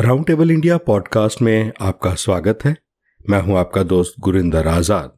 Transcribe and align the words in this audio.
Round 0.00 0.26
table 0.26 0.50
India 0.50 0.76
podcast 0.76 1.42
में 1.42 1.72
आपका 1.80 2.14
स्वागत 2.14 2.58
है। 2.64 2.76
मैं 3.30 3.40
हूँ 3.40 3.56
आपका 3.58 3.82
दोस्त 3.82 4.14
गुरिंदर 4.20 4.68
आज़ाद। 4.68 5.16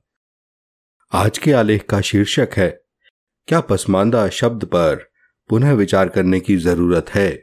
आज 1.12 1.39
के 1.39 1.53
आलेख 1.53 1.86
का 1.91 2.00
शीर्षक 2.00 2.49
है, 2.57 2.68
क्या 3.49 3.60
पसमानदा 3.60 4.28
शब्द 4.28 4.64
पर 4.64 5.10
पुनः 5.50 5.72
विचार 5.72 6.08
करने 6.08 6.41
की 6.41 6.56
ज़रूरत 6.56 7.10
है? 7.10 7.42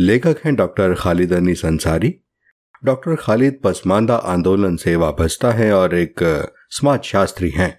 लेखक 0.00 0.36
हैं 0.44 0.54
डॉक्टर 0.54 0.94
खालिद 0.94 1.32
अनीस 1.32 1.64
अंसारी 1.64 2.14
डॉक्टर 2.84 3.16
खालिद 3.16 3.60
पसमानदा 3.64 4.16
आंदोलन 4.16 4.76
से 4.76 4.96
वाबस्ता 4.96 5.52
हैं 5.52 5.72
और 5.72 5.94
एक 5.94 6.22
समाज 6.70 7.02
शास्त्री 7.02 7.50
हैं। 7.50 7.78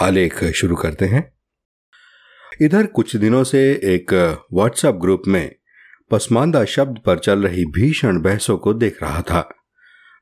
आलेख 0.00 0.44
शुरू 0.44 0.76
करते 0.76 1.06
हैं। 1.06 1.32
इधर 2.62 2.86
कुछ 2.86 3.16
दिनों 3.16 3.44
से 3.44 3.70
एक 3.84 4.12
व्हाट्सएप 4.52 4.94
ग्रुप 4.94 5.22
में 5.28 5.57
पसमानदा 6.10 6.64
शब्द 6.66 6.98
पर 7.06 7.18
चल 7.18 7.42
रही 7.42 7.64
भीषण 7.72 8.20
बहसों 8.20 8.56
को 8.58 8.72
देख 8.74 9.02
रहा 9.02 9.22
था। 9.22 9.40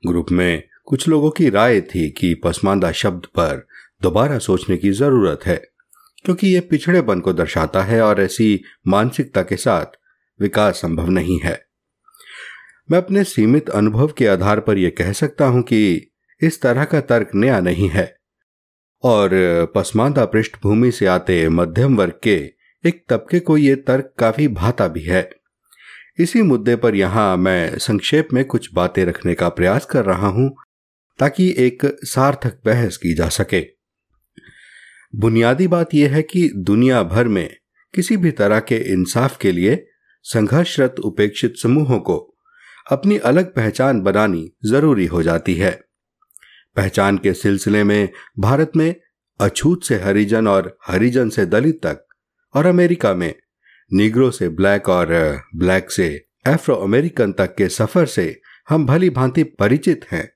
ग्रुप 0.02 0.30
में 0.30 0.62
कुछ 0.84 1.06
लोगों 1.08 1.30
की 1.30 1.48
राय 1.50 1.80
थी 1.80 2.08
कि 2.10 2.34
पसमानदा 2.34 2.90
शब्द 2.92 3.26
पर 3.36 3.66
दोबारा 4.02 4.38
सोचने 4.38 4.76
की 4.76 4.90
ज़रूरत 4.92 5.46
है, 5.46 5.56
क्योंकि 6.24 6.48
यह 6.48 6.62
पिछड़ेपन 6.70 7.20
को 7.20 7.32
दर्शाता 7.32 7.82
है 7.82 8.00
और 8.02 8.20
ऐसी 8.20 8.60
मानसिकता 8.88 9.42
के 9.42 9.56
साथ 9.56 9.96
विकास 10.40 10.80
संभव 10.82 11.08
नहीं 11.10 11.38
है। 11.40 11.60
मैं 12.88 12.98
अपने 12.98 13.24
सीमित 13.24 13.70
अनुभव 13.70 14.12
के 14.18 14.26
आधार 14.26 14.60
पर 14.60 14.78
यह 14.78 14.92
कह 14.98 15.12
सकता 15.12 15.46
हूँ 15.46 15.62
कि 15.62 16.10
इस 16.40 16.60
तरह 16.62 16.84
का 16.84 17.00
तर्क 17.02 17.30
नया 17.34 17.60
नहीं 17.60 17.88
है 17.88 18.14
और 19.04 19.30
पसमानदा 19.74 20.24
पृष्ठभूमि 20.24 20.90
से 20.92 21.06
आते 21.06 21.48
मध्यम 21.48 21.96
वर्ग 21.96 22.18
के 22.22 22.36
एक 22.84 23.04
तबके 23.08 23.40
को 23.40 23.56
यह 23.56 23.82
तर्क 23.86 24.12
काफ़ी 24.18 24.48
भाता 24.50 24.88
भी 24.88 25.02
है। 25.02 25.28
इसी 26.18 26.42
मुद्दे 26.42 26.76
पर 26.76 26.94
यहाँ 26.94 27.36
मैं 27.36 27.78
संक्षेप 27.78 28.28
में 28.32 28.44
कुछ 28.44 28.68
बातें 28.74 29.04
रखने 29.04 29.34
का 29.34 29.48
प्रयास 29.48 29.84
कर 29.84 30.04
रहा 30.04 30.28
हूँ, 30.28 30.50
ताकि 31.18 31.54
एक 31.58 31.84
सार्थक 32.04 32.60
बहस 32.64 32.96
की 32.96 33.14
जा 33.14 33.28
सके। 33.28 33.60
बुनियादी 35.14 35.66
बात 35.68 35.94
यह 35.94 36.14
है 36.14 36.22
कि 36.22 36.48
दुनिया 36.56 37.02
भर 37.02 37.28
में 37.28 37.48
किसी 37.94 38.16
भी 38.16 38.30
तरह 38.30 38.60
के 38.60 38.76
इंसाफ 38.92 39.36
के 39.36 39.52
लिए 39.52 39.84
संघर्षरत 40.24 40.94
उपेक्षित 40.98 41.54
समूहों 41.56 41.98
को 42.00 42.16
अपनी 42.92 43.18
अलग 43.18 43.54
पहचान 43.54 44.00
बनानी 44.00 44.50
ज़रूरी 44.66 45.06
हो 45.06 45.22
जाती 45.22 45.54
है। 45.54 45.70
पहचान 46.76 47.18
के 47.18 47.32
सिलसिले 47.32 47.84
में 47.84 48.08
भारत 48.38 48.72
में 48.76 48.94
अछूत 49.40 49.84
से 49.84 49.96
हरिजन 49.96 50.48
और 50.48 50.76
हरिजन 50.88 51.28
से 51.28 51.46
दलित 51.46 51.80
तक 51.86 52.06
और 52.54 52.66
अमेरिका 52.66 53.14
में 53.14 53.34
निग्रो 53.92 54.30
से, 54.30 54.48
ब्लैक 54.48 54.88
और 54.88 55.40
ब्लैक 55.56 55.90
से 55.90 56.26
एफ्रो 56.48 56.74
अमेरिकन 56.74 57.32
तक 57.32 57.54
के 57.54 57.68
सफ़र 57.68 58.06
से 58.06 58.40
हम 58.68 58.86
भली 58.86 59.10
भांति 59.10 59.42
परिचित 59.42 60.04
हैं। 60.12 60.32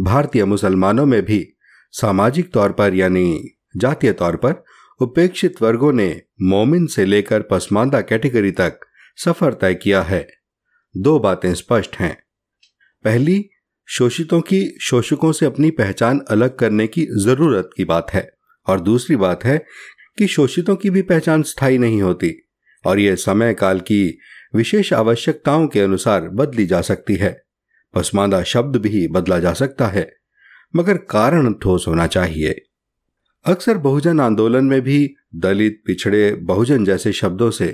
भारतीय 0.00 0.44
मुसलमानों 0.44 1.06
में 1.06 1.22
भी 1.22 1.56
सामाजिक 1.92 2.52
तौर 2.52 2.72
पर 2.72 2.94
यानी 2.94 3.58
जातीय 3.76 4.12
तौर 4.12 4.36
पर 4.36 4.64
उपेक्षित 5.00 5.62
वर्गों 5.62 5.92
ने 5.92 6.22
मोमिन 6.42 6.86
से 6.86 7.04
लेकर 7.04 7.42
पसमानदा 7.42 8.00
कैटेगरी 8.00 8.50
तक 8.50 8.80
सफ़र 9.24 9.54
तय 9.54 9.74
किया 9.74 10.02
है। 10.02 10.28
दो 10.96 11.18
बातें 11.18 11.54
स्पष्ट 11.54 11.96
हैं। 11.96 12.22
पहली, 13.04 13.50
शोषितों 13.86 14.40
की 14.40 14.78
शोषकों 14.82 15.32
से 15.32 15.46
अपनी 15.46 15.70
पहचान 15.70 16.20
अलग 16.30 16.56
करने 16.56 16.86
की 16.86 17.06
ज़रूरत 17.06 17.70
की 17.76 17.84
बात 17.84 18.10
है 18.10 18.30
और 18.66 18.80
दूसरी 18.80 19.16
बात 19.16 19.44
है 19.44 19.64
कि 20.18 20.26
शोषितों 20.26 20.76
की 20.76 20.90
भी 20.90 21.02
पहचान 21.02 21.42
स्थायी 21.42 21.78
नहीं 21.78 22.02
होती। 22.02 22.47
और 22.88 23.00
यह 23.00 23.14
समय 23.16 23.54
काल 23.54 23.80
की 23.82 24.18
विशेष 24.54 24.92
आवश्यकताओं 24.94 25.66
के 25.68 25.80
अनुसार 25.80 26.28
बदली 26.30 26.66
जा 26.66 26.80
सकती 26.82 27.16
है। 27.16 27.36
पसमानदा 27.94 28.42
शब्द 28.44 28.76
भी 28.76 29.06
बदला 29.08 29.38
जा 29.38 29.52
सकता 29.54 29.86
है, 29.86 30.08
मगर 30.74 30.96
कारण 31.10 31.52
ठोस 31.54 31.84
होना 31.88 32.06
चाहिए। 32.08 32.54
अक्सर 33.44 33.78
बहुजन 33.78 34.20
आंदोलन 34.20 34.64
में 34.64 34.80
भी 34.80 35.14
दलित, 35.36 35.82
पिछड़े, 35.86 36.32
बहुजन 36.32 36.84
जैसे 36.84 37.12
शब्दों 37.14 37.50
से 37.50 37.66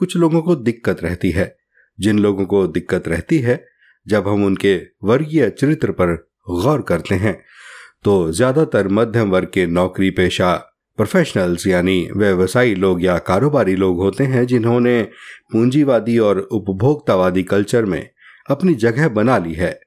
कुछ 0.00 0.16
लोगों 0.16 0.42
को 0.42 0.54
दिक्कत 0.56 1.02
रहती 1.02 1.30
है। 1.30 1.54
जिन 1.98 2.18
लोगों 2.18 2.44
को 2.46 2.66
दिक्कत 2.68 3.08
रहती 3.08 3.38
है, 3.38 3.64
जब 4.06 4.28
हम 4.28 4.44
उनके 4.44 4.76
वर्गीय 5.04 5.48
चरित्र 5.50 5.92
पर 5.92 6.14
गौर 6.50 6.82
करते 6.82 7.14
हैं 7.14 7.34
तो 8.04 8.32
ज़्यादातर 8.32 8.88
मध्यम 8.88 9.30
वर्ग 9.30 9.50
के 9.54 9.66
नौकरी 9.66 10.10
पेशा 10.10 10.52
प्रोफेशनल्स 11.02 11.66
यानी 11.66 12.08
व्यवसायी 12.16 12.74
लोग 12.74 13.02
या 13.04 13.18
कारोबारी 13.18 13.74
लोग 13.76 13.96
होते 13.96 14.24
हैं 14.24 14.46
जिन्होंने 14.46 15.02
पूंजीवादी 15.52 16.18
और 16.18 16.38
उपभोक्तावादी 16.38 17.42
कल्चर 17.42 17.84
में 17.84 18.10
अपनी 18.50 18.74
जगह 18.74 19.08
बना 19.08 19.38
ली 19.38 19.54
है। 19.54 19.80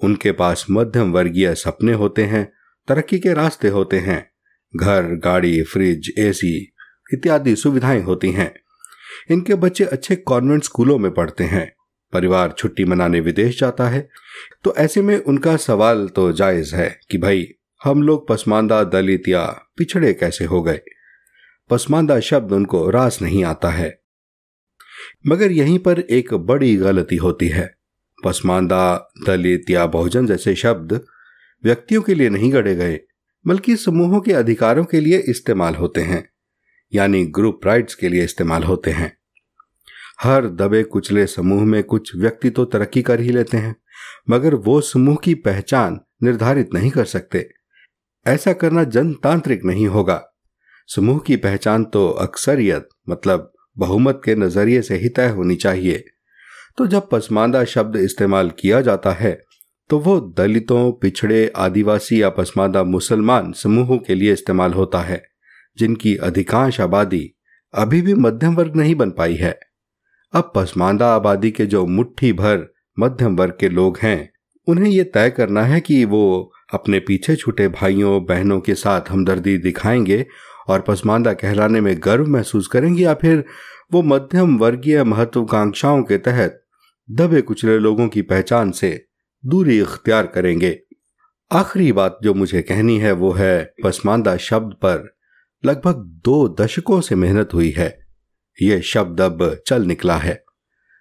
उनके 0.00 0.32
पास 0.32 0.66
मध्यम 0.70 1.12
वर्गीय 1.12 1.54
सपने 1.54 1.92
होते 1.92 2.24
हैं, 2.24 2.52
तरक्की 2.88 3.18
के 3.18 3.34
रास्ते 3.34 3.68
होते 3.68 3.98
हैं, 3.98 4.30
घर, 4.76 5.02
गाड़ी 5.02 5.62
फ्रिज 5.62 6.12
एसी 6.18 6.72
इत्यादि 7.12 7.56
सुविधाएँ 7.56 8.02
होती 8.02 8.32
हैं। 8.32 8.52
इनके 9.30 9.54
बच्चे 9.54 9.84
अच्छे 9.84 10.16
कॉन्वेंट 10.16 10.64
स्कूलों 10.64 10.98
में 10.98 11.10
पढ़ते 11.14 11.44
हैं, 11.44 11.72
परिवार 12.12 12.54
छुट्टी 12.58 12.84
मनाने 12.84 13.20
विदेश 13.20 13.60
जाता 13.60 13.88
है 13.88 14.08
तो 14.64 14.74
ऐसे 14.76 15.02
में 15.02 15.16
उनका 15.18 15.56
सवाल 15.56 16.08
तो 16.08 16.32
जायज़ 16.32 16.74
है 16.74 17.00
कि 17.10 17.18
भाई 17.18 17.48
हम 17.84 18.02
लोग 18.02 18.28
पसमानदा 18.28 18.82
दलित 18.84 19.28
या 19.28 19.44
पिछड़े 19.76 20.12
कैसे 20.14 20.44
हो 20.44 20.62
गए? 20.62 20.80
पसमानदा 21.70 22.18
शब्द 22.20 22.52
उनको 22.52 22.90
रास 22.90 23.22
नहीं 23.22 23.44
आता 23.44 23.70
है। 23.70 24.02
मगर 25.26 25.52
यहीं 25.52 25.78
पर 25.78 26.00
एक 26.00 26.34
बड़ी 26.34 26.76
गलती 26.76 27.16
होती 27.16 27.48
है। 27.48 27.74
पसमानदा 28.24 29.10
दलित 29.26 29.70
या 29.70 29.86
बहुजन 29.86 30.26
जैसे 30.26 30.54
शब्द 30.54 30.92
व्यक्तियों 31.64 32.02
के 32.02 32.14
लिए 32.14 32.28
नहीं 32.28 32.52
गढ़े 32.52 32.74
गए, 32.74 33.00
बल्कि 33.46 33.76
समूहों 33.76 34.20
के 34.20 34.32
अधिकारों 34.32 34.84
के 34.84 35.00
लिए 35.00 35.18
इस्तेमाल 35.18 35.74
होते 35.74 36.00
हैं, 36.00 36.28
यानी 36.92 37.24
ग्रुप 37.26 37.66
राइट्स 37.66 37.94
के 37.94 38.08
लिए 38.08 38.24
इस्तेमाल 38.24 38.64
होते 38.64 38.90
हैं। 38.90 39.16
हर 40.22 40.46
दबे 40.46 40.82
कुचले 40.82 41.26
समूह 41.26 41.64
में 41.64 41.82
कुछ 41.84 42.16
व्यक्ति 42.16 42.50
तो 42.50 42.64
तरक्की 42.64 43.02
कर 43.02 43.20
ही 43.20 43.30
लेते 43.30 43.56
हैं, 43.56 43.74
मगर 44.30 44.54
वो 44.54 44.80
समूह 44.80 45.16
की 45.16 45.34
पहचान 45.34 46.00
निर्धारित 46.22 46.74
नहीं 46.74 46.90
कर 46.90 47.04
सकते। 47.04 47.48
ऐसा 48.26 48.52
करना 48.52 48.84
जनतांत्रिक 48.86 49.64
नहीं 49.64 49.86
होगा। 49.86 50.20
समूह 50.88 51.18
की 51.18 51.36
पहचान 51.36 51.84
तो 51.84 52.08
अक्सरियत 52.08 52.88
मतलब 53.08 53.52
बहुमत 53.76 54.20
के 54.24 54.34
नज़रिए 54.34 54.82
से 54.82 54.96
ही 54.96 55.08
तय 55.08 55.28
होनी 55.28 55.56
चाहिए। 55.56 56.04
तो 56.78 56.86
जब 56.86 57.08
पसमानदा 57.08 57.64
शब्द 57.64 57.96
इस्तेमाल 57.96 58.50
किया 58.58 58.80
जाता 58.80 59.12
है 59.12 59.40
तो 59.90 59.98
वो 59.98 60.18
दलितों, 60.38 60.92
पिछड़े, 60.92 61.52
आदिवासी 61.56 62.20
या 62.22 62.28
पसमानदा 62.30 62.82
मुसलमान 62.84 63.52
समूहों 63.52 63.98
के 63.98 64.14
लिए 64.14 64.32
इस्तेमाल 64.32 64.72
होता 64.72 65.00
है, 65.00 65.22
जिनकी 65.78 66.14
अधिकांश 66.16 66.80
आबादी 66.80 67.28
अभी 67.74 68.00
भी 68.02 68.14
मध्यम 68.14 68.54
वर्ग 68.54 68.76
नहीं 68.76 68.94
बन 68.94 69.10
पाई 69.10 69.34
है। 69.34 69.58
अब 70.34 70.52
पसमानदा 70.56 71.14
आबादी 71.14 71.50
के 71.50 71.66
जो 71.66 71.84
मुट्ठी 71.86 72.32
भर 72.32 72.66
मध्यम 72.98 73.36
वर्ग 73.36 73.56
के 73.60 73.68
लोग 73.68 73.98
हैं, 74.02 74.30
उन्हें 74.68 74.90
ये 74.90 75.04
तय 75.04 75.30
करना 75.30 75.62
है 75.62 75.80
कि 75.80 76.04
वो 76.04 76.52
अपने 76.72 77.00
पीछे 77.00 77.36
छूटे 77.36 77.68
भाइयों, 77.68 78.24
बहनों 78.24 78.60
के 78.60 78.74
साथ 78.74 79.00
हमदर्दी 79.10 79.58
दिखाएँगे 79.58 80.26
और 80.68 80.80
पसमानदा 80.80 81.32
कहलाने 81.32 81.80
में 81.80 81.96
गर्व 81.98 82.26
महसूस 82.26 82.66
करेंगे 82.66 83.04
या 83.04 83.14
फिर 83.14 83.44
वो 83.92 84.02
मध्यम 84.02 84.56
वर्गीय 84.56 85.04
महत्वाकांक्षाओं 85.04 86.02
के 86.02 86.18
तहत 86.18 86.64
दबे 87.10 87.40
कुचले 87.40 87.78
लोगों 87.78 88.08
की 88.08 88.22
पहचान 88.22 88.70
से 88.70 89.06
दूरी 89.46 89.80
इख्तियार 89.80 90.26
करेंगे। 90.26 90.80
आखिरी 91.52 91.92
बात 91.92 92.18
जो 92.22 92.34
मुझे 92.34 92.62
कहनी 92.62 92.98
है 92.98 93.12
वो 93.12 93.32
है 93.32 93.74
पसमानदा 93.84 94.36
शब्द 94.36 94.72
पर 94.72 95.16
लगभग 95.64 95.94
दो 96.24 96.56
दशकों 96.60 97.00
से 97.00 97.14
मेहनत 97.14 97.48
हुई 97.54 97.70
है। 97.70 97.98
यह 98.62 98.80
शब्द 98.80 99.20
अब 99.20 99.62
चल 99.66 99.82
निकला 99.82 100.16
है। 100.16 100.44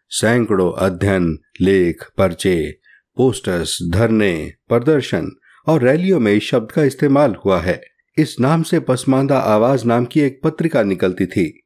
सैकड़ों 0.10 0.74
अध्ययन, 0.78 1.40
लेख, 1.62 2.10
पर्चे, 2.18 2.80
पोस्टर्स, 3.18 3.80
धरने, 3.92 4.54
प्रदर्शन 4.70 5.32
और 5.68 5.84
रैलियों 5.84 6.20
में 6.20 6.34
इस 6.34 6.44
शब्द 6.44 6.72
का 6.72 6.84
इस्तेमाल 6.84 7.36
हुआ 7.46 7.60
है। 7.60 7.82
इस 8.18 8.40
नाम 8.40 8.64
से 8.64 8.80
पसमानदा 8.80 9.40
आवाज़ 9.40 9.86
नाम 9.86 10.06
की 10.06 10.22
एक 10.22 10.42
पत्रिका 10.44 10.84
निकलती 10.84 11.26
थी। 11.26 11.64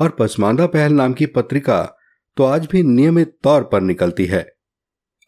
और 0.00 0.10
पसमानदा 0.10 0.66
पहल 0.66 0.92
नाम 0.92 1.12
की 1.12 1.26
पत्रिका 1.26 1.96
तो 2.36 2.44
आज 2.44 2.66
भी 2.66 2.82
नियमित 2.82 3.36
तौर 3.42 3.62
पर 3.62 3.80
निकलती 3.80 4.26
है। 4.26 4.52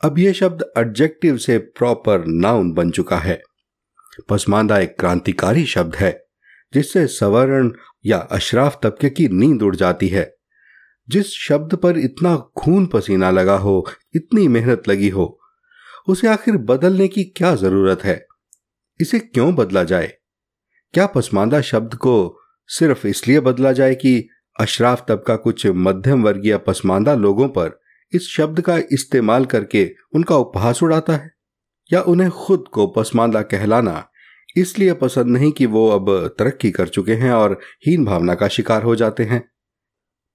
अब 0.04 0.18
यह 0.18 0.32
शब्द 0.32 0.72
एडजेक्टिव 0.78 1.36
से 1.36 1.58
प्रॉपर 1.58 2.24
नाउन 2.26 2.72
बन 2.72 2.90
चुका 2.90 3.18
है। 3.18 3.42
पसमानदा 4.28 4.78
एक 4.78 4.98
क्रांतिकारी 4.98 5.64
शब्द 5.64 5.96
है, 5.96 6.24
जिससे 6.74 7.06
सवर्ण 7.06 7.72
या 8.06 8.18
अशराफ 8.18 8.80
तबके 8.82 9.10
की 9.10 9.28
नींद 9.28 9.62
उड़ 9.62 9.76
जाती 9.76 10.08
है। 10.08 10.36
जिस 11.08 11.26
शब्द 11.26 11.74
पर 11.74 11.98
इतना 11.98 12.36
खून 12.36 12.86
पसीना 12.86 13.30
लगा 13.30 13.56
हो, 13.56 13.90
इतनी 14.14 14.48
मेहनत 14.48 14.88
लगी 14.88 15.08
हो 15.08 15.39
उसे 16.08 16.28
आखिर 16.28 16.56
बदलने 16.56 17.08
की 17.08 17.24
क्या 17.24 17.54
ज़रूरत 17.54 18.04
है? 18.04 18.26
इसे 19.00 19.18
क्यों 19.18 19.54
बदला 19.54 19.84
जाए? 19.84 20.12
क्या 20.92 21.06
पसमानदा 21.06 21.60
शब्द 21.60 21.94
को 21.94 22.40
सिर्फ़ 22.66 23.06
इसलिए 23.06 23.40
बदला 23.40 23.72
जाए 23.72 23.94
कि 23.94 24.28
अशराफ 24.60 25.04
तबका 25.08 25.36
कुछ 25.36 25.66
मध्यम 25.66 26.22
वर्गीय 26.22 26.58
पसमानदा 26.58 27.14
लोगों 27.14 27.48
पर 27.48 27.80
इस 28.14 28.28
शब्द 28.28 28.60
का 28.60 28.76
इस्तेमाल 28.76 29.44
करके 29.44 29.94
उनका 30.14 30.36
उपहास 30.36 30.82
उड़ाता 30.82 31.12
है? 31.12 31.30
या 31.92 32.02
उन्हें 32.02 32.30
खुद 32.30 32.64
को 32.72 32.86
पसमानदा 32.86 33.42
कहलाना 33.42 34.08
इसलिए 34.56 34.92
पसंद 34.92 35.26
नहीं 35.26 35.52
कि 35.52 35.66
वो 35.66 35.88
अब 35.88 36.34
तरक्की 36.38 36.70
कर 36.70 36.88
चुके 36.88 37.14
हैं 37.14 37.32
और 37.32 37.60
हीन 37.86 38.04
भावना 38.04 38.34
का 38.34 38.48
शिकार 38.48 38.82
हो 38.82 38.96
जाते 38.96 39.24
हैं? 39.24 39.50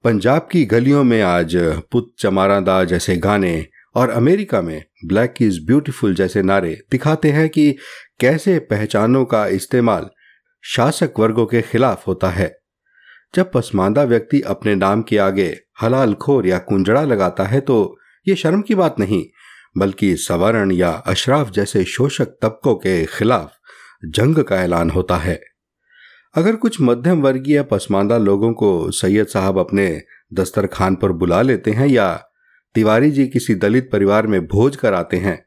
पंजाब 0.04 0.48
की 0.52 0.66
गलियों 0.66 1.04
में 1.04 1.22
आज 1.22 1.56
पुत 1.92 2.16
चमारादा 2.20 2.84
जैसे 2.84 3.18
गाने 3.18 3.68
और 3.96 4.10
अमेरिका 4.10 4.62
में 4.62 4.84
ब्लैक 5.06 5.34
इज़ 5.42 5.60
ब्यूटीफुल 5.66 6.16
जैसे 6.16 6.42
नारे 6.44 6.78
दिखाते 6.92 7.32
हैं 7.32 7.48
कि 7.50 7.72
कैसे 8.20 8.58
पहचानों 8.60 9.24
का 9.26 9.46
इस्तेमाल 9.48 10.10
शासक 10.64 11.20
वर्गों 11.20 11.46
के 11.46 11.62
खिलाफ 11.62 12.08
होता 12.08 12.30
है। 12.30 12.54
जब 13.36 13.52
पसमानदा 13.52 14.04
व्यक्ति 14.04 14.42
अपने 14.42 14.76
नाम 14.76 15.02
के 15.02 15.18
आगे 15.18 15.48
हलाल 15.82 16.14
खोर 16.14 16.48
या 16.48 16.58
कुंजड़ा 16.60 17.04
लगाता 17.04 17.44
है 17.44 17.60
तो 17.62 17.98
ये 18.28 18.36
शर्म 18.36 18.62
की 18.62 18.76
बात 18.76 19.00
नहीं, 19.00 19.24
बल्कि 19.78 20.16
सवर्ण 20.18 20.72
या 20.72 20.90
अशराफ 20.90 21.52
जैसे 21.52 21.84
शोषक 21.84 22.38
तबकों 22.42 22.76
के 22.76 23.06
खिलाफ 23.08 23.52
जंग 24.06 24.44
का 24.44 24.62
ऐलान 24.62 24.90
होता 24.90 25.18
है। 25.18 25.40
अगर 26.36 26.56
कुछ 26.56 26.82
मध्यम 26.82 27.22
वर्गीय 27.22 27.62
पसमानदा 27.64 28.18
लोगों 28.18 28.54
को 28.54 28.92
सैयद 28.92 29.28
साहब 29.28 29.60
अपने 29.60 30.02
दस्तरखान 30.34 30.96
पर 30.96 31.12
बुला 31.12 31.42
लेते 31.42 31.72
हैं 31.72 31.88
या 31.88 32.08
तिवारी 32.76 33.12
जी 33.12 33.28
किसी 33.28 33.56
दलित 33.56 33.90
परिवार 33.92 34.28
में 34.28 34.46
भोज 34.48 34.76
कर 34.76 34.94
आते 34.94 35.18
हैं 35.18 35.38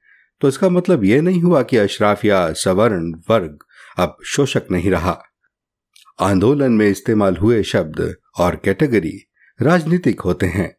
तो 0.42 0.48
इसका 0.48 0.68
मतलब 0.68 1.04
यह 1.04 1.22
नहीं 1.22 1.42
हुआ 1.42 1.62
कि 1.62 1.76
अशराफ 1.76 2.24
या 2.24 2.52
सवर्ण 2.54 3.12
वर्ग 3.30 3.58
अब 3.98 4.16
शोषक 4.26 4.70
नहीं 4.70 4.90
रहा। 4.90 5.18
आंदोलन 6.18 6.72
में 6.72 6.86
इस्तेमाल 6.88 7.36
हुए 7.36 7.62
शब्द 7.62 8.14
और 8.38 8.56
कैटेगरी 8.56 9.16
राजनीतिक 9.60 10.20
होते 10.20 10.46
हैं। 10.46 10.70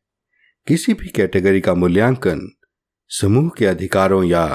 किसी 0.68 0.94
भी 0.94 1.08
कैटेगरी 1.08 1.62
का 1.62 1.74
मूल्यांकन 1.74 2.48
समूह 3.12 3.50
के 3.58 3.66
अधिकारों 3.66 4.24
या 4.24 4.46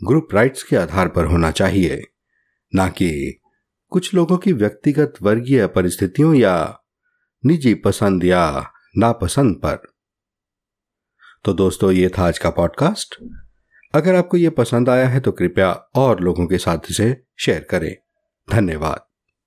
ग्रुप 0.00 0.34
राइट्स 0.34 0.62
के 0.62 0.76
आधार 0.76 1.08
पर 1.08 1.24
होना 1.24 1.50
चाहिए, 1.50 2.02
ना 2.72 2.88
कि 2.88 3.40
कुछ 3.92 4.12
लोगों 4.14 4.36
की 4.38 4.52
व्यक्तिगत 4.52 5.14
वर्गीय 5.22 5.66
परिस्थितियों 5.66 6.34
या 6.34 6.56
निजी 7.44 7.74
पसंद 7.74 8.24
या 8.24 8.70
नापसंद 8.98 9.56
पर। 9.56 9.82
तो 11.44 11.52
दोस्तों, 11.52 11.92
ये 11.92 12.08
था 12.08 12.26
आज 12.26 12.38
का 12.38 12.50
पॉडकास्ट 12.50 13.14
अगर 13.94 14.14
आपको 14.14 14.36
ये 14.36 14.50
पसंद 14.50 14.88
आया 14.88 15.08
है 15.08 15.20
तो 15.20 15.32
कृपया 15.32 15.72
और 15.72 16.20
लोगों 16.20 16.46
के 16.46 16.58
साथ 16.58 16.78
इसे 16.90 17.22
शेयर 17.38 17.66
करें। 17.70 17.96
धन्यवाद। 18.50 19.13